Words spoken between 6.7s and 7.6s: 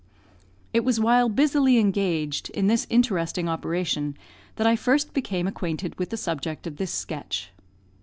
this sketch.